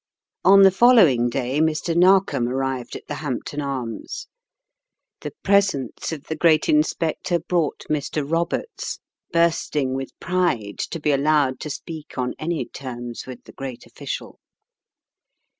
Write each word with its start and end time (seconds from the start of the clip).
On 0.43 0.63
the 0.63 0.71
following 0.71 1.29
day 1.29 1.59
Mr. 1.59 1.95
Narkom 1.95 2.47
arrived 2.47 2.95
at 2.95 3.05
the 3.05 3.13
Hampton 3.21 3.61
Arms. 3.61 4.25
The 5.19 5.31
presence 5.43 6.11
of 6.11 6.23
the 6.23 6.35
great 6.35 6.67
inspector 6.67 7.37
brought 7.37 7.83
Mr. 7.87 8.27
Roberts, 8.27 8.97
bursting 9.31 9.93
with 9.93 10.19
pride 10.19 10.79
to 10.89 10.99
be 10.99 11.13
al 11.13 11.19
lowed 11.19 11.59
to 11.59 11.69
speak 11.69 12.17
on 12.17 12.33
any 12.39 12.65
terms 12.65 13.27
with 13.27 13.43
the 13.43 13.53
great 13.53 13.85
official. 13.85 14.39